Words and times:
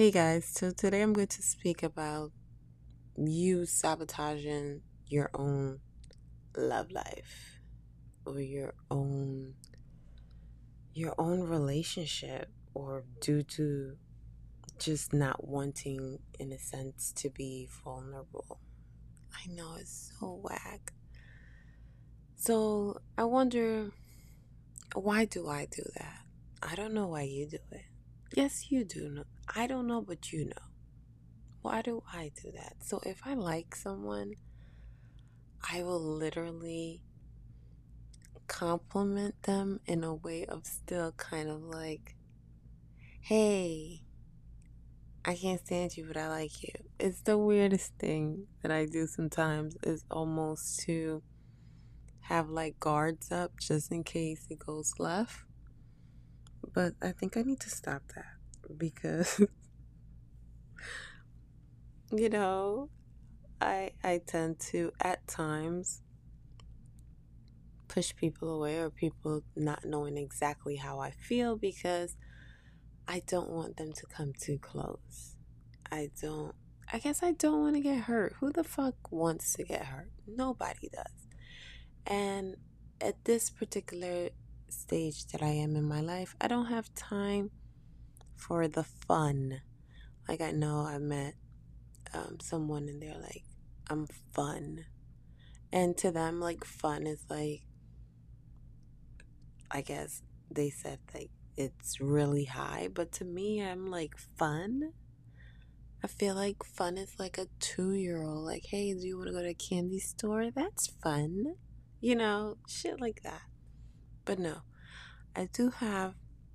Hey 0.00 0.10
guys, 0.10 0.46
so 0.46 0.70
today 0.70 1.02
I'm 1.02 1.12
going 1.12 1.26
to 1.26 1.42
speak 1.42 1.82
about 1.82 2.32
you 3.18 3.66
sabotaging 3.66 4.80
your 5.08 5.28
own 5.34 5.80
love 6.56 6.90
life 6.90 7.60
or 8.24 8.40
your 8.40 8.72
own 8.90 9.52
your 10.94 11.14
own 11.18 11.42
relationship 11.42 12.48
or 12.72 13.04
due 13.20 13.42
to 13.42 13.98
just 14.78 15.12
not 15.12 15.46
wanting 15.46 16.20
in 16.38 16.50
a 16.50 16.58
sense 16.58 17.12
to 17.16 17.28
be 17.28 17.68
vulnerable. 17.84 18.58
I 19.34 19.52
know 19.52 19.74
it's 19.78 20.14
so 20.18 20.40
whack. 20.42 20.94
So 22.36 23.02
I 23.18 23.24
wonder 23.24 23.90
why 24.94 25.26
do 25.26 25.46
I 25.46 25.66
do 25.70 25.82
that? 25.98 26.20
I 26.62 26.74
don't 26.74 26.94
know 26.94 27.08
why 27.08 27.24
you 27.24 27.46
do 27.50 27.58
it. 27.70 27.84
Yes, 28.34 28.70
you 28.70 28.84
do 28.84 29.08
know. 29.08 29.24
I 29.54 29.66
don't 29.66 29.86
know, 29.88 30.00
but 30.00 30.32
you 30.32 30.46
know. 30.46 30.66
Why 31.62 31.82
do 31.82 32.02
I 32.12 32.30
do 32.42 32.52
that? 32.52 32.76
So 32.80 33.00
if 33.04 33.20
I 33.24 33.34
like 33.34 33.74
someone, 33.74 34.34
I 35.72 35.82
will 35.82 36.00
literally 36.00 37.02
compliment 38.46 39.42
them 39.42 39.80
in 39.86 40.04
a 40.04 40.14
way 40.14 40.44
of 40.46 40.64
still 40.64 41.12
kind 41.12 41.50
of 41.50 41.60
like, 41.62 42.14
hey, 43.20 44.02
I 45.24 45.34
can't 45.34 45.60
stand 45.66 45.96
you, 45.96 46.06
but 46.06 46.16
I 46.16 46.28
like 46.28 46.62
you. 46.62 46.72
It's 46.98 47.20
the 47.22 47.36
weirdest 47.36 47.92
thing 47.98 48.46
that 48.62 48.70
I 48.70 48.86
do 48.86 49.06
sometimes 49.06 49.76
is 49.82 50.04
almost 50.10 50.80
to 50.80 51.22
have 52.22 52.48
like 52.48 52.78
guards 52.80 53.30
up 53.32 53.58
just 53.60 53.92
in 53.92 54.04
case 54.04 54.46
it 54.48 54.60
goes 54.60 54.94
left. 54.98 55.40
But 56.72 56.94
I 57.02 57.12
think 57.12 57.36
I 57.36 57.42
need 57.42 57.60
to 57.60 57.70
stop 57.70 58.02
that 58.14 58.36
because 58.76 59.40
you 62.12 62.28
know, 62.28 62.90
I 63.60 63.92
I 64.02 64.20
tend 64.26 64.60
to 64.70 64.92
at 65.00 65.26
times 65.26 66.02
push 67.88 68.14
people 68.14 68.54
away 68.54 68.78
or 68.78 68.90
people 68.90 69.42
not 69.56 69.84
knowing 69.84 70.16
exactly 70.16 70.76
how 70.76 71.00
I 71.00 71.10
feel 71.10 71.56
because 71.56 72.16
I 73.08 73.22
don't 73.26 73.50
want 73.50 73.76
them 73.76 73.92
to 73.92 74.06
come 74.06 74.32
too 74.32 74.58
close. 74.58 75.36
I 75.90 76.10
don't 76.20 76.54
I 76.92 76.98
guess 76.98 77.22
I 77.22 77.32
don't 77.32 77.60
want 77.60 77.76
to 77.76 77.80
get 77.80 78.02
hurt. 78.02 78.34
Who 78.40 78.52
the 78.52 78.64
fuck 78.64 79.12
wants 79.12 79.52
to 79.54 79.64
get 79.64 79.84
hurt? 79.86 80.10
Nobody 80.26 80.88
does. 80.92 81.28
And 82.06 82.56
at 83.00 83.24
this 83.24 83.48
particular 83.48 84.30
stage 84.72 85.26
that 85.28 85.42
I 85.42 85.48
am 85.50 85.76
in 85.76 85.84
my 85.84 86.00
life, 86.00 86.34
I 86.40 86.48
don't 86.48 86.66
have 86.66 86.94
time 86.94 87.50
for 88.36 88.68
the 88.68 88.84
fun. 88.84 89.60
Like 90.28 90.40
I 90.40 90.50
know 90.50 90.80
I 90.86 90.98
met 90.98 91.34
um, 92.14 92.38
someone 92.40 92.88
and 92.88 93.02
they're 93.02 93.20
like, 93.20 93.44
I'm 93.88 94.06
fun. 94.32 94.86
And 95.72 95.96
to 95.98 96.10
them, 96.10 96.40
like, 96.40 96.64
fun 96.64 97.06
is 97.06 97.24
like, 97.28 97.62
I 99.70 99.82
guess 99.82 100.22
they 100.50 100.68
said 100.68 100.98
like 101.14 101.30
it's 101.56 102.00
really 102.00 102.44
high, 102.44 102.88
but 102.92 103.12
to 103.12 103.24
me, 103.24 103.62
I'm 103.62 103.86
like, 103.86 104.16
fun. 104.36 104.92
I 106.02 106.06
feel 106.06 106.34
like 106.34 106.64
fun 106.64 106.96
is 106.96 107.16
like 107.18 107.36
a 107.36 107.46
two 107.58 107.92
year 107.92 108.22
old. 108.22 108.44
Like, 108.44 108.64
hey, 108.66 108.94
do 108.94 109.06
you 109.06 109.18
want 109.18 109.28
to 109.28 109.34
go 109.34 109.42
to 109.42 109.50
a 109.50 109.54
candy 109.54 109.98
store? 109.98 110.50
That's 110.50 110.86
fun. 111.02 111.56
You 112.00 112.16
know, 112.16 112.56
shit 112.66 113.00
like 113.00 113.22
that. 113.22 113.42
But 114.30 114.38
no, 114.38 114.58
I 115.34 115.48
do 115.52 115.70
have 115.70 116.14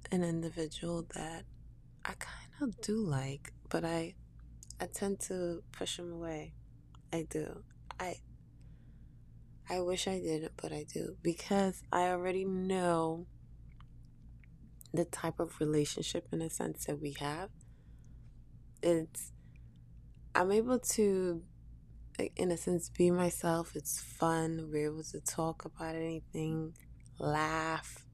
an 0.10 0.24
individual 0.24 1.06
that 1.14 1.44
I 2.06 2.14
kind 2.14 2.54
of 2.62 2.80
do 2.80 3.02
like, 3.02 3.52
but 3.68 3.84
I 3.84 4.16
I 4.80 4.86
tend 4.86 5.20
to 5.28 5.62
push 5.74 6.00
him 6.00 6.14
away. 6.14 6.54
I 7.12 7.28
do. 7.30 7.66
I 8.00 8.16
I 9.70 9.82
wish 9.82 10.08
I 10.08 10.20
didn't, 10.20 10.54
but 10.56 10.72
I 10.72 10.86
do 10.86 11.18
because 11.22 11.84
I 11.92 12.04
already 12.12 12.46
know 12.46 13.28
the 14.94 15.04
type 15.04 15.42
of 15.42 15.60
relationship 15.60 16.30
in 16.32 16.42
a 16.42 16.50
sense 16.50 16.86
that 16.86 17.02
we 17.02 17.18
have. 17.20 17.50
It's 18.82 19.34
I'm 20.34 20.54
able 20.54 20.80
to 20.80 21.44
in 22.36 22.52
a 22.52 22.58
sense 22.58 22.90
be 22.90 23.12
myself. 23.12 23.76
It's 23.76 24.00
fun. 24.00 24.70
We're 24.72 24.86
able 24.86 25.04
to 25.04 25.20
talk 25.20 25.66
about 25.66 25.96
anything, 25.96 26.74
laugh, 27.20 28.06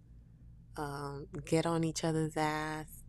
um, 0.77 1.27
get 1.45 1.65
on 1.65 1.83
each 1.83 2.03
other's 2.03 2.37
ass 2.37 3.01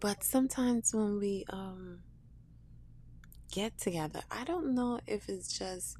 but 0.00 0.24
sometimes 0.24 0.94
when 0.94 1.18
we 1.18 1.44
um 1.50 2.00
get 3.52 3.76
together, 3.78 4.22
I 4.30 4.44
don't 4.44 4.74
know 4.74 5.00
if 5.06 5.28
it's 5.28 5.56
just 5.58 5.98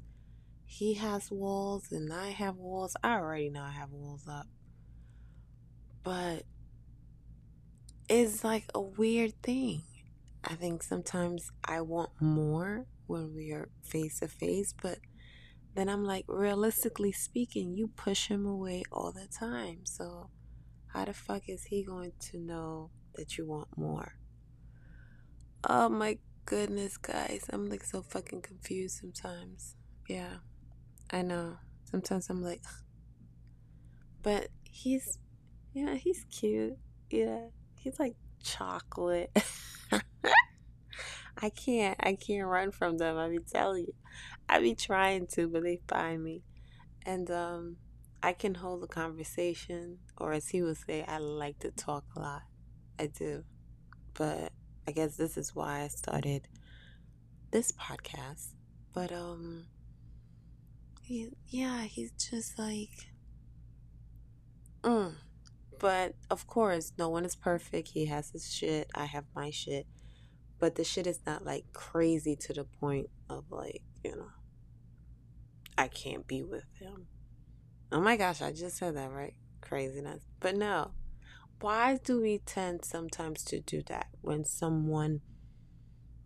he 0.65 0.95
has 0.95 1.29
walls 1.29 1.91
and 1.91 2.11
I 2.11 2.29
have 2.29 2.55
walls. 2.57 2.95
I 3.03 3.13
already 3.13 3.49
know 3.49 3.61
I 3.61 3.71
have 3.71 3.91
walls 3.91 4.27
up. 4.27 4.47
But 6.03 6.43
it's 8.09 8.43
like 8.43 8.65
a 8.73 8.81
weird 8.81 9.39
thing. 9.43 9.83
I 10.43 10.55
think 10.55 10.81
sometimes 10.81 11.51
I 11.63 11.81
want 11.81 12.09
more 12.19 12.87
when 13.05 13.35
we 13.35 13.51
are 13.51 13.69
face 13.83 14.21
to 14.21 14.27
face, 14.27 14.73
but 14.81 14.97
then 15.75 15.89
I'm 15.89 16.03
like, 16.03 16.25
realistically 16.27 17.11
speaking, 17.11 17.73
you 17.73 17.87
push 17.87 18.27
him 18.27 18.45
away 18.45 18.83
all 18.91 19.11
the 19.11 19.27
time. 19.27 19.85
So, 19.85 20.29
how 20.87 21.05
the 21.05 21.13
fuck 21.13 21.43
is 21.47 21.65
he 21.65 21.83
going 21.83 22.13
to 22.31 22.37
know 22.37 22.91
that 23.15 23.37
you 23.37 23.45
want 23.45 23.67
more. 23.77 24.13
Oh 25.67 25.89
my 25.89 26.17
goodness, 26.45 26.97
guys. 26.97 27.45
I'm 27.49 27.69
like 27.69 27.83
so 27.83 28.01
fucking 28.01 28.41
confused 28.41 28.99
sometimes. 28.99 29.75
Yeah, 30.07 30.37
I 31.11 31.21
know. 31.21 31.57
Sometimes 31.89 32.29
I'm 32.29 32.41
like, 32.41 32.61
Ugh. 32.65 32.73
but 34.23 34.47
he's, 34.63 35.19
yeah, 35.73 35.95
he's 35.95 36.25
cute. 36.31 36.77
Yeah, 37.09 37.47
he's 37.75 37.99
like 37.99 38.15
chocolate. 38.43 39.31
I 41.41 41.49
can't, 41.49 41.97
I 41.99 42.15
can't 42.15 42.47
run 42.47 42.71
from 42.71 42.97
them. 42.97 43.17
I 43.17 43.29
be 43.29 43.39
telling 43.39 43.85
you, 43.85 43.93
I 44.47 44.59
be 44.59 44.75
trying 44.75 45.27
to, 45.33 45.47
but 45.47 45.63
they 45.63 45.79
find 45.87 46.23
me, 46.23 46.43
and 47.05 47.29
um, 47.31 47.77
I 48.23 48.33
can 48.33 48.53
hold 48.53 48.83
a 48.83 48.87
conversation, 48.87 49.97
or 50.17 50.33
as 50.33 50.49
he 50.49 50.61
would 50.61 50.77
say, 50.77 51.03
I 51.07 51.17
like 51.17 51.59
to 51.59 51.71
talk 51.71 52.03
a 52.15 52.19
lot. 52.19 52.43
I 52.99 53.07
do. 53.07 53.43
But 54.13 54.51
I 54.87 54.91
guess 54.91 55.17
this 55.17 55.37
is 55.37 55.55
why 55.55 55.81
I 55.81 55.87
started 55.87 56.47
this 57.51 57.71
podcast. 57.71 58.49
But 58.93 59.11
um 59.11 59.65
he, 61.01 61.29
yeah, 61.47 61.81
he's 61.83 62.11
just 62.11 62.59
like 62.59 63.11
mm. 64.83 65.13
But 65.79 66.13
of 66.29 66.45
course, 66.45 66.93
no 66.99 67.09
one 67.09 67.25
is 67.25 67.35
perfect. 67.35 67.89
He 67.89 68.05
has 68.05 68.29
his 68.29 68.53
shit. 68.53 68.91
I 68.93 69.05
have 69.05 69.25
my 69.35 69.49
shit. 69.49 69.87
But 70.61 70.75
the 70.75 70.83
shit 70.83 71.07
is 71.07 71.19
not 71.25 71.43
like 71.43 71.73
crazy 71.73 72.35
to 72.35 72.53
the 72.53 72.65
point 72.65 73.09
of 73.27 73.45
like, 73.49 73.81
you 74.03 74.15
know, 74.15 74.29
I 75.75 75.87
can't 75.87 76.27
be 76.27 76.43
with 76.43 76.65
him. 76.79 77.07
Oh 77.91 77.99
my 77.99 78.15
gosh, 78.15 78.43
I 78.43 78.51
just 78.51 78.77
said 78.77 78.95
that, 78.95 79.11
right? 79.11 79.33
Craziness. 79.61 80.21
But 80.39 80.55
no, 80.55 80.91
why 81.61 81.97
do 82.03 82.21
we 82.21 82.37
tend 82.37 82.85
sometimes 82.85 83.43
to 83.45 83.59
do 83.59 83.81
that 83.87 84.09
when 84.21 84.45
someone 84.45 85.21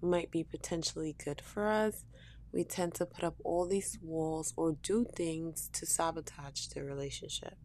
might 0.01 0.31
be 0.31 0.44
potentially 0.44 1.16
good 1.24 1.40
for 1.40 1.69
us? 1.69 2.03
We 2.51 2.66
tend 2.66 2.94
to 2.95 3.06
put 3.06 3.24
up 3.24 3.35
all 3.45 3.66
these 3.66 3.97
walls 4.01 4.53
or 4.57 4.74
do 4.84 5.06
things 5.16 5.69
to 5.72 5.85
sabotage 5.85 6.68
the 6.68 6.84
relationship. 6.84 7.56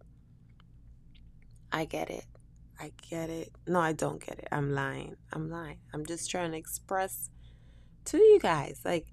I 1.72 1.84
get 1.84 2.10
it. 2.10 2.26
I 2.80 2.92
get 3.10 3.28
it. 3.28 3.52
No, 3.66 3.78
I 3.78 3.92
don't 3.92 4.24
get 4.24 4.38
it. 4.38 4.48
I'm 4.50 4.72
lying. 4.72 5.16
I'm 5.32 5.50
lying. 5.50 5.78
I'm 5.92 6.06
just 6.06 6.30
trying 6.30 6.52
to 6.52 6.56
express 6.56 7.28
to 8.06 8.16
you 8.16 8.38
guys 8.40 8.80
like 8.84 9.06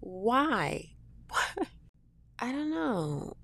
why? 0.00 0.90
I 2.38 2.52
don't 2.52 2.70
know. 2.70 3.36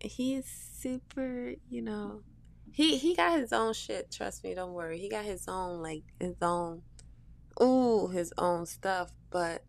He's 0.00 0.46
super, 0.80 1.54
you 1.68 1.82
know, 1.82 2.22
he 2.72 2.96
he 2.96 3.14
got 3.14 3.38
his 3.38 3.52
own 3.52 3.74
shit. 3.74 4.10
Trust 4.10 4.42
me, 4.42 4.54
don't 4.54 4.72
worry. 4.72 4.98
He 4.98 5.08
got 5.08 5.24
his 5.24 5.46
own 5.46 5.82
like 5.82 6.02
his 6.18 6.36
own, 6.40 6.82
ooh, 7.62 8.08
his 8.08 8.32
own 8.38 8.66
stuff. 8.66 9.12
But 9.30 9.64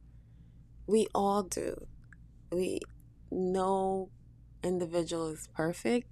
we 0.88 1.07
all 1.13 1.44
do. 1.44 1.86
We 2.51 2.80
no 3.30 4.09
individual 4.63 5.30
is 5.30 5.48
perfect. 5.54 6.07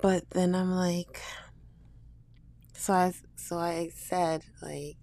But 0.00 0.30
then 0.30 0.54
I'm 0.54 0.72
like, 0.72 1.20
so 2.74 2.92
I 2.92 3.12
so 3.36 3.58
I 3.58 3.90
said 3.94 4.42
like, 4.60 4.96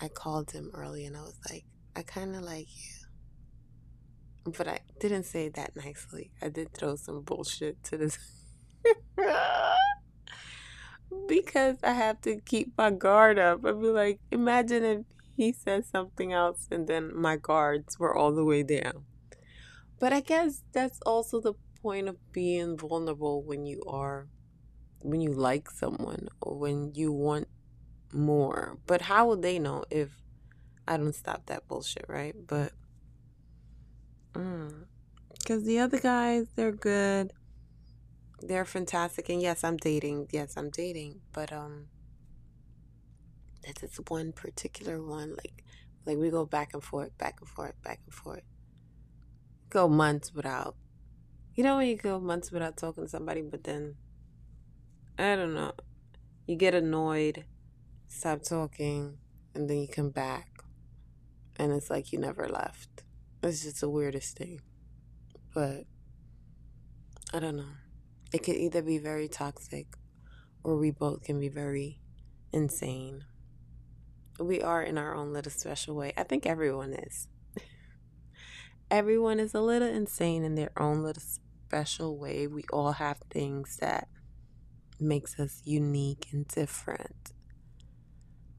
I 0.00 0.08
called 0.08 0.50
him 0.50 0.70
early 0.74 1.04
and 1.06 1.16
I 1.16 1.22
was 1.22 1.38
like, 1.50 1.64
I 1.96 2.02
kind 2.02 2.36
of 2.36 2.42
like 2.42 2.68
you, 2.68 4.52
but 4.56 4.68
I 4.68 4.80
didn't 5.00 5.24
say 5.24 5.48
that 5.50 5.74
nicely. 5.76 6.30
I 6.40 6.48
did 6.48 6.72
throw 6.74 6.96
some 6.96 7.22
bullshit 7.22 7.82
to 7.84 7.96
this. 7.96 8.18
because 11.28 11.76
I 11.82 11.92
have 11.92 12.20
to 12.22 12.40
keep 12.40 12.72
my 12.76 12.90
guard 12.90 13.38
up. 13.38 13.64
I'd 13.64 13.80
be 13.80 13.88
like, 13.88 14.20
imagine 14.30 14.84
if 14.84 15.00
he 15.36 15.52
says 15.52 15.88
something 15.88 16.32
else 16.32 16.68
and 16.70 16.86
then 16.86 17.14
my 17.14 17.36
guards 17.36 17.98
were 17.98 18.14
all 18.14 18.32
the 18.32 18.44
way 18.44 18.62
down. 18.62 19.04
But 19.98 20.12
I 20.12 20.20
guess 20.20 20.62
that's 20.72 21.00
also 21.06 21.40
the 21.40 21.54
point 21.86 22.08
of 22.08 22.16
being 22.32 22.76
vulnerable 22.76 23.44
when 23.44 23.64
you 23.64 23.80
are 23.86 24.26
when 25.02 25.20
you 25.20 25.32
like 25.32 25.70
someone 25.70 26.26
or 26.42 26.58
when 26.58 26.92
you 26.96 27.12
want 27.12 27.46
more. 28.12 28.76
But 28.88 29.02
how 29.02 29.28
would 29.28 29.42
they 29.42 29.60
know 29.60 29.84
if 29.88 30.10
I 30.88 30.96
don't 30.96 31.14
stop 31.14 31.46
that 31.46 31.68
bullshit, 31.68 32.06
right? 32.08 32.34
But 32.44 32.72
because 34.32 35.62
mm, 35.62 35.64
the 35.64 35.78
other 35.78 36.00
guys, 36.00 36.46
they're 36.56 36.72
good, 36.72 37.32
they're 38.40 38.64
fantastic, 38.64 39.28
and 39.28 39.40
yes, 39.40 39.62
I'm 39.62 39.76
dating. 39.76 40.26
Yes, 40.32 40.56
I'm 40.56 40.70
dating, 40.70 41.20
but 41.32 41.52
um, 41.52 41.86
this 43.62 43.92
is 43.92 44.00
one 44.08 44.32
particular 44.32 45.00
one. 45.00 45.36
Like, 45.36 45.62
like 46.04 46.18
we 46.18 46.30
go 46.30 46.46
back 46.46 46.74
and 46.74 46.82
forth, 46.82 47.16
back 47.16 47.36
and 47.38 47.48
forth, 47.48 47.80
back 47.84 48.00
and 48.04 48.12
forth. 48.12 48.42
Go 49.70 49.86
months 49.88 50.34
without. 50.34 50.74
You 51.56 51.64
know 51.64 51.78
when 51.78 51.86
you 51.86 51.96
go 51.96 52.20
months 52.20 52.52
without 52.52 52.76
talking 52.76 53.04
to 53.04 53.08
somebody, 53.08 53.40
but 53.40 53.64
then 53.64 53.94
I 55.18 55.36
don't 55.36 55.54
know. 55.54 55.72
You 56.46 56.54
get 56.54 56.74
annoyed, 56.74 57.46
stop 58.08 58.42
talking, 58.42 59.16
and 59.54 59.70
then 59.70 59.78
you 59.78 59.88
come 59.88 60.10
back. 60.10 60.50
And 61.58 61.72
it's 61.72 61.88
like 61.88 62.12
you 62.12 62.18
never 62.18 62.46
left. 62.46 63.04
It's 63.42 63.62
just 63.62 63.80
the 63.80 63.88
weirdest 63.88 64.36
thing. 64.36 64.60
But 65.54 65.84
I 67.32 67.38
don't 67.38 67.56
know. 67.56 67.72
It 68.34 68.42
could 68.42 68.56
either 68.56 68.82
be 68.82 68.98
very 68.98 69.26
toxic 69.26 69.86
or 70.62 70.76
we 70.76 70.90
both 70.90 71.22
can 71.22 71.40
be 71.40 71.48
very 71.48 72.00
insane. 72.52 73.24
We 74.38 74.60
are 74.60 74.82
in 74.82 74.98
our 74.98 75.14
own 75.14 75.32
little 75.32 75.52
special 75.52 75.94
way. 75.94 76.12
I 76.18 76.24
think 76.24 76.44
everyone 76.44 76.92
is. 76.92 77.28
everyone 78.90 79.40
is 79.40 79.54
a 79.54 79.62
little 79.62 79.88
insane 79.88 80.44
in 80.44 80.54
their 80.54 80.72
own 80.76 81.02
little 81.02 81.22
special 81.66 82.16
way. 82.16 82.46
We 82.46 82.62
all 82.72 82.92
have 82.92 83.18
things 83.28 83.78
that 83.80 84.06
makes 85.00 85.38
us 85.40 85.60
unique 85.64 86.28
and 86.32 86.46
different. 86.46 87.32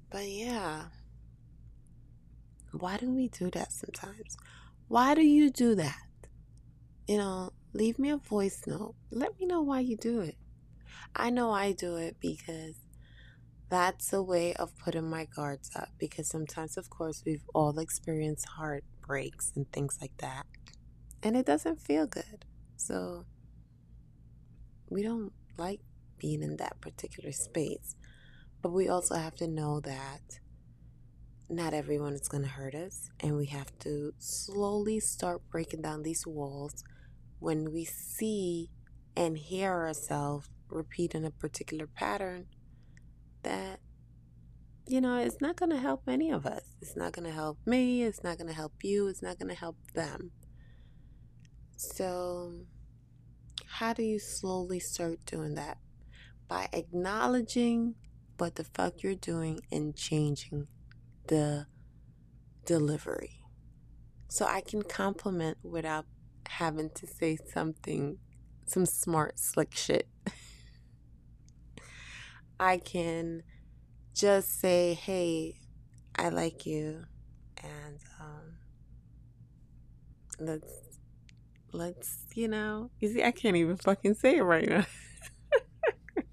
But 0.09 0.27
yeah, 0.27 0.85
why 2.71 2.97
do 2.97 3.09
we 3.11 3.29
do 3.29 3.49
that 3.51 3.71
sometimes? 3.71 4.37
Why 4.89 5.15
do 5.15 5.21
you 5.21 5.49
do 5.49 5.75
that? 5.75 5.95
You 7.07 7.17
know, 7.17 7.51
leave 7.73 7.97
me 7.97 8.09
a 8.09 8.17
voice 8.17 8.61
note. 8.67 8.95
Let 9.11 9.39
me 9.39 9.45
know 9.45 9.61
why 9.61 9.79
you 9.79 9.95
do 9.97 10.19
it. 10.19 10.35
I 11.15 11.29
know 11.29 11.51
I 11.51 11.71
do 11.71 11.95
it 11.95 12.17
because 12.19 12.75
that's 13.69 14.11
a 14.13 14.21
way 14.21 14.53
of 14.53 14.77
putting 14.77 15.09
my 15.09 15.25
guards 15.33 15.71
up. 15.75 15.89
Because 15.97 16.27
sometimes, 16.27 16.77
of 16.77 16.89
course, 16.89 17.23
we've 17.25 17.45
all 17.53 17.79
experienced 17.79 18.47
heartbreaks 18.57 19.53
and 19.55 19.71
things 19.71 19.97
like 20.01 20.15
that. 20.19 20.45
And 21.23 21.35
it 21.35 21.45
doesn't 21.45 21.81
feel 21.81 22.05
good. 22.05 22.45
So 22.77 23.25
we 24.89 25.03
don't 25.03 25.33
like 25.57 25.81
being 26.17 26.41
in 26.41 26.57
that 26.57 26.79
particular 26.81 27.31
space. 27.31 27.95
But 28.61 28.71
we 28.71 28.89
also 28.89 29.15
have 29.15 29.35
to 29.35 29.47
know 29.47 29.79
that 29.81 30.39
not 31.49 31.73
everyone 31.73 32.13
is 32.13 32.27
going 32.27 32.43
to 32.43 32.49
hurt 32.49 32.75
us, 32.75 33.09
and 33.19 33.37
we 33.37 33.45
have 33.47 33.77
to 33.79 34.13
slowly 34.17 34.99
start 34.99 35.41
breaking 35.49 35.81
down 35.81 36.03
these 36.03 36.25
walls 36.25 36.83
when 37.39 37.71
we 37.71 37.85
see 37.85 38.69
and 39.15 39.37
hear 39.37 39.71
ourselves 39.71 40.49
repeating 40.69 41.25
a 41.25 41.31
particular 41.31 41.87
pattern 41.87 42.45
that 43.43 43.79
you 44.85 44.99
know 44.99 45.17
it's 45.17 45.39
not 45.39 45.55
going 45.55 45.69
to 45.69 45.77
help 45.77 46.03
any 46.07 46.29
of 46.29 46.45
us 46.45 46.75
it's 46.81 46.95
not 46.95 47.13
going 47.13 47.25
to 47.25 47.31
help 47.31 47.57
me 47.65 48.03
it's 48.03 48.23
not 48.23 48.37
going 48.37 48.47
to 48.47 48.53
help 48.53 48.73
you 48.83 49.07
it's 49.07 49.21
not 49.21 49.37
going 49.37 49.49
to 49.49 49.55
help 49.55 49.77
them 49.93 50.31
so 51.77 52.53
how 53.67 53.93
do 53.93 54.03
you 54.03 54.19
slowly 54.19 54.79
start 54.79 55.25
doing 55.25 55.55
that 55.55 55.77
by 56.47 56.67
acknowledging 56.73 57.95
what 58.37 58.55
the 58.55 58.63
fuck 58.63 59.03
you're 59.03 59.15
doing 59.15 59.59
and 59.71 59.95
changing 59.95 60.67
the 61.27 61.67
delivery. 62.65 63.43
So 64.29 64.45
I 64.45 64.61
can 64.61 64.83
compliment 64.83 65.57
without 65.63 66.05
having 66.47 66.89
to 66.95 67.07
say 67.07 67.37
something, 67.53 68.17
some 68.65 68.85
smart, 68.85 69.39
slick 69.39 69.75
shit. 69.75 70.07
I 72.59 72.77
can 72.77 73.43
just 74.13 74.59
say, 74.59 74.93
hey, 74.93 75.59
I 76.15 76.29
like 76.29 76.65
you, 76.65 77.03
and 77.63 77.99
um, 78.19 78.57
let's, 80.39 80.67
let's, 81.77 82.25
you 82.33 82.47
know, 82.47 82.91
you 82.99 83.09
see, 83.09 83.23
I 83.23 83.31
can't 83.31 83.55
even 83.55 83.77
fucking 83.77 84.15
say 84.15 84.37
it 84.37 84.43
right 84.43 84.67
now. 84.67 84.85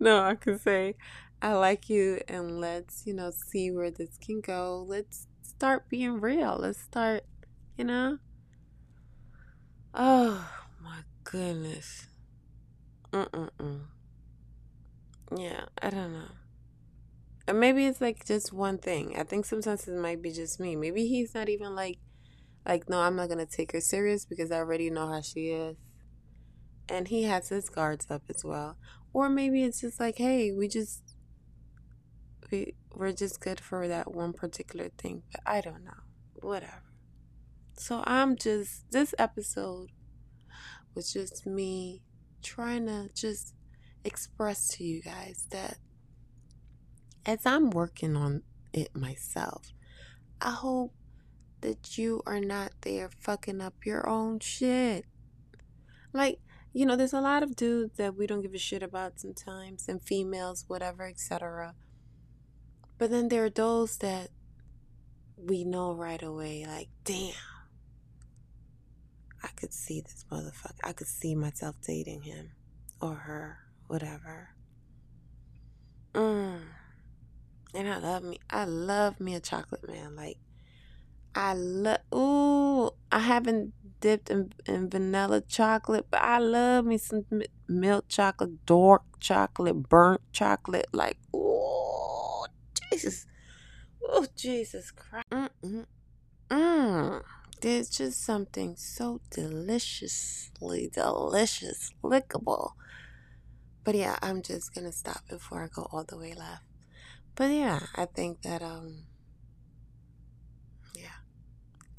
no, 0.00 0.22
I 0.22 0.34
can 0.34 0.58
say, 0.58 0.94
I 1.42 1.54
like 1.54 1.88
you 1.88 2.20
and 2.28 2.60
let's, 2.60 3.06
you 3.06 3.14
know, 3.14 3.30
see 3.30 3.70
where 3.70 3.90
this 3.90 4.18
can 4.18 4.40
go. 4.40 4.84
Let's 4.86 5.26
start 5.42 5.88
being 5.88 6.20
real. 6.20 6.56
Let's 6.58 6.80
start, 6.80 7.24
you 7.76 7.84
know. 7.84 8.18
Oh 9.94 10.48
my 10.82 11.00
goodness. 11.24 12.06
Mm-mm-mm. 13.12 13.80
Yeah, 15.36 15.64
I 15.80 15.90
don't 15.90 16.12
know. 16.12 16.28
And 17.48 17.58
maybe 17.58 17.86
it's 17.86 18.00
like 18.00 18.24
just 18.24 18.52
one 18.52 18.78
thing. 18.78 19.16
I 19.18 19.24
think 19.24 19.44
sometimes 19.44 19.88
it 19.88 19.96
might 19.96 20.22
be 20.22 20.32
just 20.32 20.60
me. 20.60 20.76
Maybe 20.76 21.06
he's 21.06 21.34
not 21.34 21.48
even 21.48 21.74
like, 21.74 21.98
like, 22.70 22.88
no, 22.88 23.00
I'm 23.00 23.16
not 23.16 23.26
going 23.28 23.44
to 23.44 23.56
take 23.56 23.72
her 23.72 23.80
serious 23.80 24.24
because 24.24 24.52
I 24.52 24.58
already 24.58 24.90
know 24.90 25.08
how 25.08 25.20
she 25.20 25.48
is. 25.48 25.76
And 26.88 27.08
he 27.08 27.24
has 27.24 27.48
his 27.48 27.68
guards 27.68 28.06
up 28.08 28.22
as 28.28 28.44
well. 28.44 28.76
Or 29.12 29.28
maybe 29.28 29.64
it's 29.64 29.80
just 29.80 29.98
like, 29.98 30.18
hey, 30.18 30.52
we 30.52 30.68
just 30.68 31.02
we 32.50 32.74
we're 32.94 33.12
just 33.12 33.40
good 33.40 33.58
for 33.60 33.88
that 33.88 34.14
one 34.14 34.32
particular 34.32 34.88
thing, 34.98 35.22
but 35.32 35.40
I 35.44 35.60
don't 35.60 35.84
know. 35.84 36.00
Whatever. 36.42 36.84
So 37.76 38.04
I'm 38.06 38.36
just 38.36 38.90
this 38.92 39.14
episode 39.18 39.88
was 40.94 41.12
just 41.12 41.46
me 41.46 42.02
trying 42.42 42.86
to 42.86 43.08
just 43.14 43.54
express 44.04 44.68
to 44.76 44.84
you 44.84 45.02
guys 45.02 45.46
that 45.50 45.78
as 47.26 47.44
I'm 47.44 47.70
working 47.70 48.16
on 48.16 48.42
it 48.72 48.94
myself, 48.94 49.72
I 50.40 50.50
hope 50.50 50.92
that 51.62 51.98
you 51.98 52.22
are 52.26 52.40
not 52.40 52.72
there 52.82 53.10
fucking 53.18 53.60
up 53.60 53.84
your 53.84 54.08
own 54.08 54.40
shit. 54.40 55.04
Like, 56.12 56.40
you 56.72 56.86
know, 56.86 56.96
there's 56.96 57.12
a 57.12 57.20
lot 57.20 57.42
of 57.42 57.56
dudes 57.56 57.96
that 57.96 58.16
we 58.16 58.26
don't 58.26 58.42
give 58.42 58.54
a 58.54 58.58
shit 58.58 58.82
about 58.82 59.20
sometimes, 59.20 59.88
and 59.88 60.02
females, 60.02 60.64
whatever, 60.68 61.06
etc. 61.06 61.74
But 62.98 63.10
then 63.10 63.28
there 63.28 63.44
are 63.44 63.50
those 63.50 63.98
that 63.98 64.30
we 65.36 65.64
know 65.64 65.92
right 65.92 66.22
away, 66.22 66.64
like, 66.66 66.88
damn, 67.04 67.32
I 69.42 69.48
could 69.56 69.72
see 69.72 70.00
this 70.00 70.24
motherfucker. 70.30 70.78
I 70.84 70.92
could 70.92 71.06
see 71.06 71.34
myself 71.34 71.76
dating 71.84 72.22
him 72.22 72.50
or 73.00 73.14
her, 73.14 73.58
whatever. 73.86 74.50
Mm. 76.12 76.60
And 77.74 77.88
I 77.88 77.98
love 77.98 78.22
me. 78.22 78.38
I 78.50 78.64
love 78.64 79.20
me 79.20 79.34
a 79.34 79.40
chocolate 79.40 79.88
man. 79.88 80.16
Like, 80.16 80.38
I 81.34 81.54
love. 81.54 81.98
Ooh, 82.14 82.90
I 83.12 83.20
haven't 83.20 83.72
dipped 84.00 84.30
in, 84.30 84.52
in 84.66 84.90
vanilla 84.90 85.40
chocolate, 85.42 86.06
but 86.10 86.22
I 86.22 86.38
love 86.38 86.84
me 86.84 86.98
some 86.98 87.24
milk 87.68 88.06
chocolate, 88.08 88.66
dark 88.66 89.02
chocolate, 89.20 89.88
burnt 89.88 90.22
chocolate. 90.32 90.86
Like, 90.92 91.18
ooh. 91.34 92.44
Jesus. 92.92 93.26
Oh, 94.08 94.26
Jesus 94.36 94.90
Christ. 94.90 95.26
Mm-mm-mm. 95.30 97.22
There's 97.60 97.90
just 97.90 98.24
something 98.24 98.74
so 98.76 99.20
deliciously 99.30 100.90
delicious, 100.92 101.90
lickable. 102.02 102.72
But 103.84 103.94
yeah, 103.94 104.16
I'm 104.22 104.42
just 104.42 104.74
gonna 104.74 104.92
stop 104.92 105.22
before 105.28 105.62
I 105.62 105.68
go 105.68 105.86
all 105.92 106.04
the 106.04 106.18
way 106.18 106.34
left. 106.34 106.64
But 107.34 107.50
yeah, 107.52 107.80
I 107.94 108.06
think 108.06 108.42
that 108.42 108.62
um. 108.62 109.06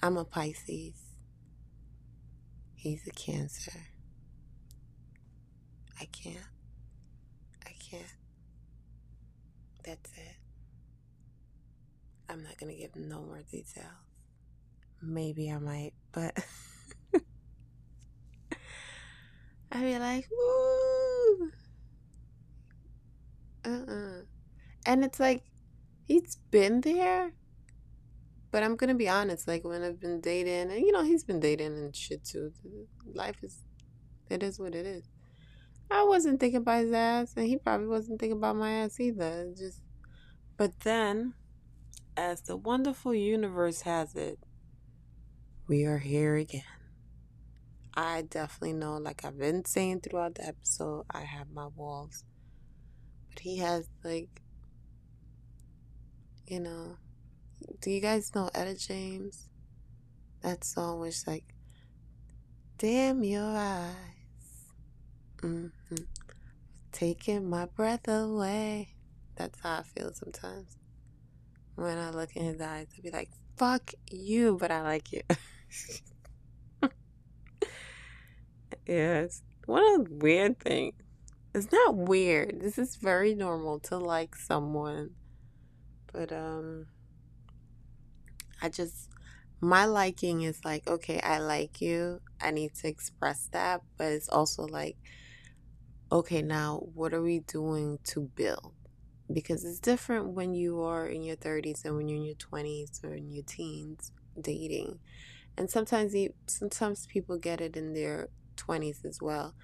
I'm 0.03 0.17
a 0.17 0.25
Pisces. 0.25 0.93
He's 2.75 3.05
a 3.07 3.11
Cancer. 3.11 3.87
I 5.99 6.05
can't. 6.05 6.37
I 7.65 7.71
can't. 7.79 8.03
That's 9.85 10.09
it. 10.17 10.35
I'm 12.29 12.43
not 12.43 12.57
going 12.57 12.71
to 12.71 12.77
give 12.79 12.95
no 12.95 13.21
more 13.21 13.41
details. 13.51 13.85
Maybe 15.03 15.51
I 15.51 15.59
might, 15.59 15.93
but 16.11 16.35
I'd 19.71 19.81
be 19.81 19.99
like, 19.99 20.27
woo. 20.31 21.51
uh-uh. 23.65 24.21
And 24.85 25.03
it's 25.05 25.19
like 25.19 25.43
he's 26.07 26.37
been 26.49 26.81
there. 26.81 27.33
But 28.51 28.63
I'm 28.63 28.75
gonna 28.75 28.95
be 28.95 29.09
honest, 29.09 29.47
like 29.47 29.63
when 29.63 29.81
I've 29.81 29.99
been 29.99 30.21
dating 30.21 30.71
and 30.71 30.85
you 30.85 30.91
know, 30.91 31.03
he's 31.03 31.23
been 31.23 31.39
dating 31.39 31.77
and 31.77 31.95
shit 31.95 32.23
too. 32.23 32.51
Life 33.13 33.43
is 33.43 33.63
it 34.29 34.43
is 34.43 34.59
what 34.59 34.75
it 34.75 34.85
is. 34.85 35.05
I 35.89 36.03
wasn't 36.03 36.39
thinking 36.39 36.61
about 36.61 36.83
his 36.83 36.93
ass 36.93 37.33
and 37.35 37.47
he 37.47 37.57
probably 37.57 37.87
wasn't 37.87 38.19
thinking 38.19 38.37
about 38.37 38.55
my 38.55 38.71
ass 38.71 38.99
either. 38.99 39.51
Just 39.57 39.81
but 40.57 40.79
then 40.81 41.33
as 42.17 42.41
the 42.41 42.57
wonderful 42.57 43.13
universe 43.13 43.81
has 43.81 44.15
it, 44.15 44.39
we 45.67 45.85
are 45.85 45.99
here 45.99 46.35
again. 46.35 46.63
I 47.93 48.21
definitely 48.21 48.73
know, 48.73 48.97
like 48.97 49.25
I've 49.25 49.37
been 49.37 49.65
saying 49.65 50.01
throughout 50.01 50.35
the 50.35 50.47
episode, 50.47 51.05
I 51.11 51.21
have 51.21 51.47
my 51.53 51.67
walls. 51.67 52.23
But 53.29 53.39
he 53.39 53.57
has, 53.57 53.89
like, 54.03 54.41
you 56.47 56.59
know, 56.59 56.97
do 57.79 57.91
you 57.91 58.01
guys 58.01 58.33
know 58.35 58.49
Etta 58.53 58.75
James? 58.75 59.49
That 60.41 60.63
song 60.63 60.99
was 60.99 61.25
like, 61.27 61.43
Damn 62.77 63.23
your 63.23 63.43
eyes. 63.45 63.93
Mm-hmm. 65.37 65.95
Taking 66.91 67.47
my 67.49 67.65
breath 67.65 68.07
away. 68.07 68.95
That's 69.35 69.59
how 69.61 69.79
I 69.79 69.83
feel 69.83 70.11
sometimes. 70.13 70.77
When 71.75 71.97
I 71.97 72.09
look 72.09 72.35
in 72.35 72.43
his 72.43 72.59
eyes, 72.59 72.87
I'll 72.95 73.03
be 73.03 73.11
like, 73.11 73.29
fuck 73.55 73.91
you, 74.09 74.57
but 74.59 74.71
I 74.71 74.81
like 74.81 75.11
you. 75.11 75.21
yes. 78.87 79.43
What 79.67 79.81
a 79.81 80.03
weird 80.09 80.59
thing. 80.59 80.93
It's 81.53 81.71
not 81.71 81.95
weird. 81.95 82.61
This 82.61 82.79
is 82.79 82.95
very 82.95 83.35
normal 83.35 83.79
to 83.81 83.97
like 83.97 84.35
someone. 84.35 85.11
But 86.11 86.31
um 86.31 86.87
I 88.61 88.69
just 88.69 89.09
my 89.61 89.85
liking 89.85 90.41
is 90.43 90.65
like, 90.65 90.87
okay, 90.87 91.19
I 91.21 91.39
like 91.39 91.81
you. 91.81 92.21
I 92.41 92.51
need 92.51 92.73
to 92.75 92.87
express 92.87 93.47
that, 93.51 93.81
but 93.97 94.07
it's 94.11 94.29
also 94.29 94.63
like 94.65 94.97
okay, 96.11 96.41
now 96.41 96.81
what 96.93 97.13
are 97.13 97.21
we 97.21 97.39
doing 97.39 97.99
to 98.03 98.21
build? 98.21 98.73
Because 99.31 99.63
it's 99.63 99.79
different 99.79 100.29
when 100.29 100.53
you 100.53 100.81
are 100.81 101.07
in 101.07 101.23
your 101.23 101.37
30s 101.37 101.85
and 101.85 101.95
when 101.95 102.07
you're 102.09 102.17
in 102.17 102.25
your 102.25 102.35
20s 102.35 102.99
or 103.03 103.13
in 103.13 103.31
your 103.31 103.43
teens 103.43 104.11
dating. 104.39 104.99
And 105.57 105.69
sometimes 105.69 106.13
you, 106.15 106.33
sometimes 106.47 107.07
people 107.07 107.37
get 107.37 107.61
it 107.61 107.77
in 107.77 107.93
their 107.93 108.29
20s 108.57 109.05
as 109.05 109.19
well. 109.21 109.55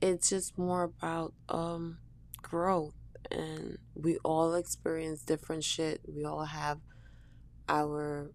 It's 0.00 0.30
just 0.30 0.58
more 0.58 0.84
about 0.84 1.34
um, 1.48 1.98
growth, 2.42 2.94
and 3.30 3.78
we 3.94 4.18
all 4.18 4.54
experience 4.54 5.22
different 5.22 5.64
shit. 5.64 6.00
We 6.08 6.24
all 6.24 6.44
have 6.44 6.78
our 7.70 8.32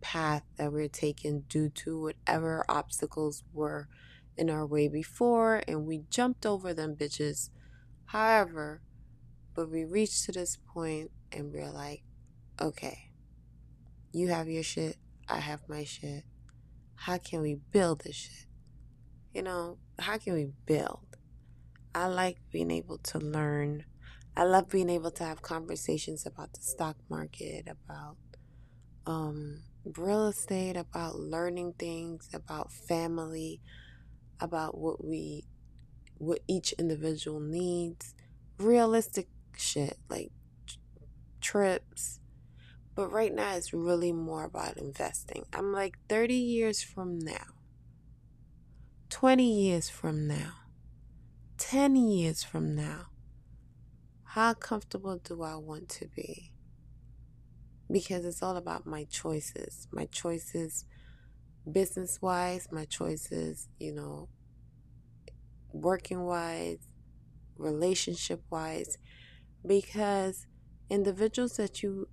path 0.00 0.42
that 0.56 0.72
we're 0.72 0.88
taking 0.88 1.40
due 1.48 1.70
to 1.70 2.00
whatever 2.00 2.64
obstacles 2.68 3.42
were 3.52 3.88
in 4.36 4.50
our 4.50 4.66
way 4.66 4.88
before, 4.88 5.62
and 5.66 5.86
we 5.86 6.02
jumped 6.10 6.44
over 6.44 6.74
them 6.74 6.94
bitches. 6.94 7.50
However, 8.06 8.82
but 9.54 9.70
we 9.70 9.84
reached 9.84 10.24
to 10.24 10.32
this 10.32 10.58
point 10.72 11.10
and 11.32 11.52
we're 11.52 11.70
like, 11.70 12.02
okay, 12.60 13.10
you 14.12 14.28
have 14.28 14.48
your 14.48 14.62
shit, 14.62 14.96
I 15.28 15.38
have 15.38 15.68
my 15.68 15.84
shit. 15.84 16.24
How 16.96 17.18
can 17.18 17.40
we 17.40 17.56
build 17.72 18.02
this 18.02 18.16
shit? 18.16 18.46
you 19.34 19.42
know, 19.42 19.78
how 19.98 20.16
can 20.16 20.34
we 20.34 20.50
build? 20.64 21.16
I 21.94 22.06
like 22.06 22.38
being 22.52 22.70
able 22.70 22.98
to 22.98 23.18
learn. 23.18 23.84
I 24.36 24.44
love 24.44 24.70
being 24.70 24.88
able 24.88 25.10
to 25.12 25.24
have 25.24 25.42
conversations 25.42 26.24
about 26.24 26.54
the 26.54 26.62
stock 26.62 26.96
market, 27.10 27.66
about 27.68 28.16
um, 29.06 29.62
real 29.96 30.26
estate, 30.28 30.76
about 30.76 31.16
learning 31.16 31.74
things, 31.78 32.28
about 32.32 32.72
family, 32.72 33.60
about 34.40 34.76
what 34.78 35.04
we, 35.04 35.44
what 36.18 36.40
each 36.46 36.72
individual 36.74 37.40
needs, 37.40 38.14
realistic 38.58 39.28
shit 39.56 39.98
like 40.08 40.30
trips. 41.40 42.20
But 42.94 43.10
right 43.10 43.34
now, 43.34 43.56
it's 43.56 43.72
really 43.72 44.12
more 44.12 44.44
about 44.44 44.76
investing. 44.76 45.44
I'm 45.52 45.72
like 45.72 45.98
30 46.08 46.34
years 46.34 46.82
from 46.82 47.18
now 47.18 47.54
20 49.14 49.44
years 49.44 49.88
from 49.88 50.26
now, 50.26 50.54
10 51.56 51.94
years 51.94 52.42
from 52.42 52.74
now, 52.74 53.06
how 54.24 54.52
comfortable 54.54 55.20
do 55.22 55.40
I 55.42 55.54
want 55.54 55.88
to 55.90 56.08
be? 56.08 56.50
Because 57.94 58.24
it's 58.24 58.42
all 58.42 58.56
about 58.56 58.86
my 58.86 59.04
choices. 59.04 59.86
My 59.92 60.06
choices, 60.06 60.84
business 61.70 62.20
wise, 62.20 62.66
my 62.72 62.84
choices, 62.84 63.68
you 63.78 63.92
know, 63.94 64.28
working 65.72 66.24
wise, 66.24 66.88
relationship 67.56 68.42
wise. 68.50 68.98
Because 69.64 70.46
individuals 70.90 71.56
that 71.56 71.82
you 71.82 72.08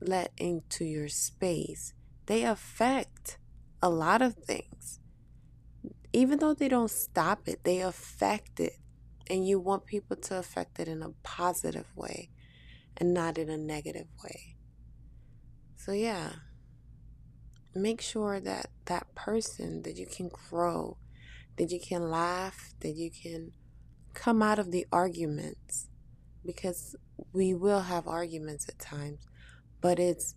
let 0.00 0.32
into 0.38 0.84
your 0.84 1.08
space, 1.08 1.92
they 2.26 2.44
affect 2.44 3.38
a 3.82 3.90
lot 3.90 4.22
of 4.22 4.34
things 4.34 5.00
even 6.12 6.38
though 6.38 6.54
they 6.54 6.68
don't 6.68 6.90
stop 6.90 7.48
it, 7.48 7.64
they 7.64 7.80
affect 7.80 8.60
it. 8.60 8.78
And 9.30 9.46
you 9.46 9.58
want 9.58 9.86
people 9.86 10.16
to 10.16 10.38
affect 10.38 10.78
it 10.78 10.88
in 10.88 11.02
a 11.02 11.10
positive 11.22 11.86
way 11.96 12.30
and 12.96 13.14
not 13.14 13.38
in 13.38 13.48
a 13.48 13.56
negative 13.56 14.08
way. 14.22 14.51
So, 15.84 15.90
yeah, 15.90 16.30
make 17.74 18.00
sure 18.00 18.38
that 18.38 18.68
that 18.84 19.12
person 19.16 19.82
that 19.82 19.96
you 19.96 20.06
can 20.06 20.28
grow, 20.28 20.96
that 21.56 21.72
you 21.72 21.80
can 21.80 22.08
laugh, 22.08 22.72
that 22.82 22.92
you 22.92 23.10
can 23.10 23.50
come 24.14 24.44
out 24.44 24.60
of 24.60 24.70
the 24.70 24.86
arguments 24.92 25.88
because 26.46 26.94
we 27.32 27.52
will 27.52 27.80
have 27.80 28.06
arguments 28.06 28.68
at 28.68 28.78
times, 28.78 29.26
but 29.80 29.98
it's 29.98 30.36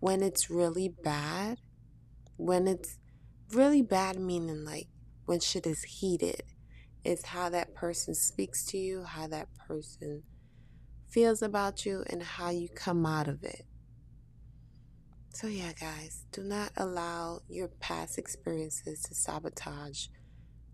when 0.00 0.22
it's 0.22 0.48
really 0.48 0.88
bad, 1.04 1.58
when 2.38 2.66
it's 2.66 2.96
really 3.52 3.82
bad, 3.82 4.18
meaning 4.18 4.64
like 4.64 4.88
when 5.26 5.40
shit 5.40 5.66
is 5.66 5.82
heated 5.82 6.42
is 7.04 7.22
how 7.22 7.50
that 7.50 7.74
person 7.74 8.14
speaks 8.14 8.64
to 8.64 8.78
you, 8.78 9.02
how 9.02 9.26
that 9.26 9.48
person 9.68 10.22
feels 11.10 11.42
about 11.42 11.84
you, 11.84 12.02
and 12.08 12.22
how 12.22 12.48
you 12.48 12.70
come 12.74 13.04
out 13.04 13.28
of 13.28 13.44
it. 13.44 13.66
So, 15.36 15.48
yeah, 15.48 15.72
guys, 15.78 16.24
do 16.32 16.42
not 16.42 16.72
allow 16.78 17.42
your 17.46 17.68
past 17.68 18.16
experiences 18.16 19.02
to 19.02 19.14
sabotage 19.14 20.06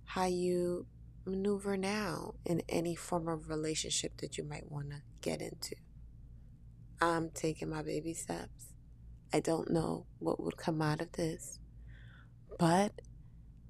how 0.04 0.26
you 0.26 0.86
maneuver 1.26 1.76
now 1.76 2.34
in 2.46 2.62
any 2.68 2.94
form 2.94 3.26
of 3.26 3.48
relationship 3.48 4.18
that 4.18 4.38
you 4.38 4.44
might 4.44 4.70
want 4.70 4.90
to 4.90 5.02
get 5.20 5.42
into. 5.42 5.74
I'm 7.00 7.30
taking 7.30 7.70
my 7.70 7.82
baby 7.82 8.14
steps. 8.14 8.74
I 9.32 9.40
don't 9.40 9.68
know 9.68 10.06
what 10.20 10.40
would 10.40 10.56
come 10.56 10.80
out 10.80 11.00
of 11.00 11.10
this, 11.10 11.58
but 12.56 12.92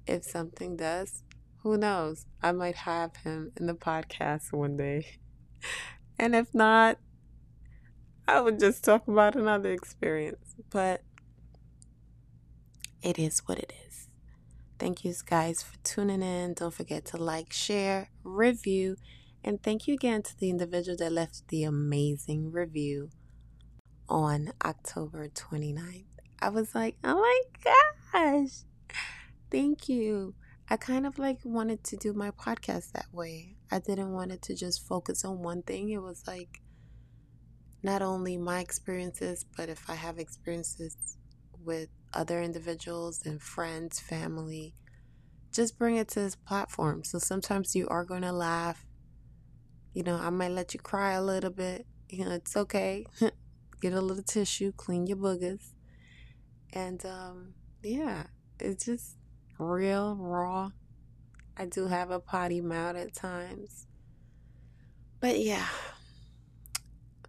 if 0.05 0.23
something 0.23 0.77
does, 0.77 1.23
who 1.63 1.75
knows? 1.75 2.27
I 2.39 2.51
might 2.51 2.75
have 2.75 3.15
him 3.15 3.51
in 3.59 3.65
the 3.65 3.73
podcast 3.73 4.53
one 4.53 4.77
day. 4.77 5.07
And 6.19 6.35
if 6.35 6.53
not, 6.53 6.99
I 8.27 8.41
would 8.41 8.59
just 8.59 8.83
talk 8.83 9.07
about 9.07 9.35
another 9.35 9.71
experience. 9.71 10.55
But 10.69 11.01
it 13.01 13.19
is 13.19 13.39
what 13.45 13.59
it 13.59 13.73
is. 13.87 14.07
Thank 14.79 15.05
you 15.05 15.13
guys 15.25 15.61
for 15.61 15.77
tuning 15.83 16.21
in. 16.23 16.53
Don't 16.53 16.73
forget 16.73 17.05
to 17.05 17.17
like, 17.17 17.53
share, 17.53 18.09
review, 18.23 18.97
and 19.43 19.61
thank 19.61 19.87
you 19.87 19.93
again 19.93 20.21
to 20.23 20.37
the 20.37 20.49
individual 20.49 20.97
that 20.97 21.11
left 21.11 21.47
the 21.49 21.63
amazing 21.63 22.51
review 22.51 23.09
on 24.07 24.53
October 24.63 25.27
29th. 25.27 26.05
I 26.41 26.49
was 26.49 26.73
like, 26.73 26.97
oh 27.03 27.19
my 27.19 27.41
gosh. 28.13 28.63
Thank 29.51 29.87
you. 29.87 30.33
I 30.69 30.77
kind 30.77 31.05
of 31.05 31.19
like 31.19 31.39
wanted 31.43 31.83
to 31.85 31.97
do 31.97 32.13
my 32.13 32.31
podcast 32.31 32.93
that 32.93 33.07
way. 33.11 33.57
I 33.69 33.79
didn't 33.79 34.13
want 34.13 34.31
it 34.31 34.41
to 34.43 34.55
just 34.55 34.87
focus 34.87 35.23
on 35.25 35.43
one 35.43 35.61
thing. 35.61 35.89
It 35.89 36.01
was 36.01 36.23
like 36.25 36.61
not 37.83 38.01
only 38.01 38.37
my 38.37 38.61
experiences, 38.61 39.45
but 39.57 39.69
if 39.69 39.89
I 39.89 39.95
have 39.95 40.17
experiences 40.17 41.17
with 41.63 41.89
other 42.13 42.41
individuals 42.41 43.21
and 43.25 43.41
friends, 43.41 43.99
family, 43.99 44.73
just 45.51 45.77
bring 45.77 45.97
it 45.97 46.07
to 46.09 46.21
this 46.21 46.35
platform. 46.35 47.03
So 47.03 47.19
sometimes 47.19 47.75
you 47.75 47.87
are 47.89 48.05
going 48.05 48.21
to 48.21 48.31
laugh. 48.31 48.85
You 49.93 50.03
know, 50.03 50.15
I 50.15 50.29
might 50.29 50.51
let 50.51 50.73
you 50.73 50.79
cry 50.79 51.11
a 51.11 51.21
little 51.21 51.51
bit. 51.51 51.85
You 52.09 52.25
know, 52.25 52.31
it's 52.31 52.55
okay. 52.55 53.05
Get 53.81 53.93
a 53.93 54.01
little 54.01 54.23
tissue, 54.23 54.71
clean 54.71 55.05
your 55.05 55.17
boogers. 55.17 55.73
And 56.71 57.05
um, 57.05 57.53
yeah, 57.83 58.23
it's 58.59 58.85
just 58.85 59.17
real 59.59 60.15
raw. 60.15 60.71
I 61.57 61.65
do 61.65 61.87
have 61.87 62.09
a 62.09 62.19
potty 62.19 62.61
mouth 62.61 62.95
at 62.95 63.13
times. 63.13 63.87
But 65.19 65.39
yeah, 65.39 65.67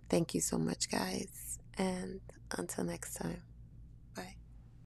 Thank 0.08 0.34
you 0.34 0.40
so 0.40 0.58
much, 0.58 0.90
guys. 0.90 1.58
And 1.76 2.20
until 2.56 2.84
next 2.84 3.14
time. 3.14 3.42